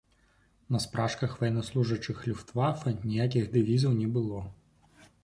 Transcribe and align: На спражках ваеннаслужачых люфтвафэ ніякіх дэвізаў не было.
На 0.75 0.79
спражках 0.85 1.35
ваеннаслужачых 1.41 2.23
люфтвафэ 2.29 2.95
ніякіх 3.05 3.45
дэвізаў 3.57 3.91
не 4.01 4.09
было. 4.17 4.41